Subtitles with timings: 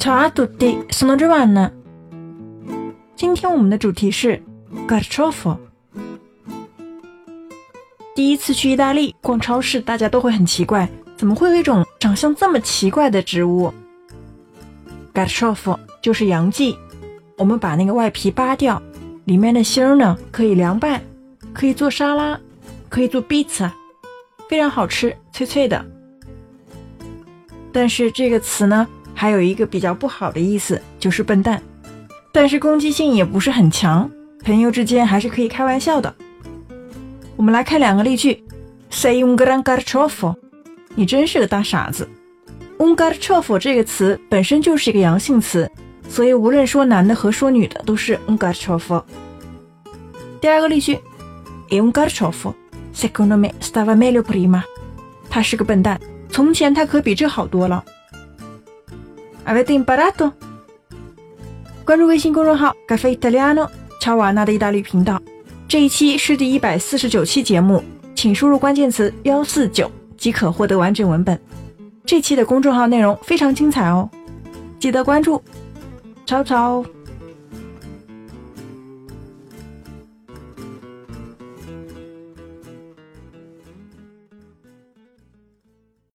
[0.00, 1.70] Ciao a tutti, sono Giovanna。
[3.14, 4.42] 今天我们的主题是
[4.88, 5.58] Carciofo。
[8.14, 10.88] 第一次去意大利逛超市，大家都会很奇怪，
[11.18, 13.70] 怎么会有一种长相这么奇怪的植物
[15.12, 16.74] ？Carciofo 就是洋蓟，
[17.36, 18.82] 我们把那个外皮扒掉，
[19.26, 21.02] 里面的芯儿呢可以凉拌，
[21.52, 22.40] 可以做沙拉，
[22.88, 23.70] 可以做 pizza，
[24.48, 25.84] 非常好吃，脆脆的。
[27.70, 28.88] 但是这个词呢，
[29.20, 31.62] 还有一个比较不好的意思，就是笨蛋。
[32.32, 34.10] 但是攻击性也不是很强，
[34.42, 36.14] 朋友之间还是可以开玩笑的。
[37.36, 38.42] 我们来看两个例句
[38.90, 40.34] ：Sei un gran carciofo，
[40.94, 42.08] 你真是个大傻子。
[42.78, 45.70] un carciofo 这个词本身就是一个阳性词，
[46.08, 49.02] 所以无论说男的和说女的都是 un carciofo。
[50.40, 50.98] 第二个例句
[51.68, 54.62] ：È un carciofo，secondo me stava meglio prima。
[55.28, 56.00] 他是个笨蛋。
[56.30, 57.84] 从前他可比这好多了。
[59.44, 60.32] Avete imparato？
[61.84, 63.68] 关注微信公众号“Caffè Italiano”，
[64.00, 65.20] 乔瓦纳的意大利频道。
[65.66, 67.82] 这一期是第一百四十九期节目，
[68.14, 71.40] 请输入关键词“幺四九”即可获得完整文本。
[72.04, 74.08] 这期的公众号内容非常精彩哦，
[74.78, 75.42] 记得关注。
[76.26, 76.84] 超超。